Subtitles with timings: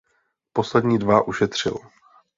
[0.53, 1.77] Poslední dva ušetřil.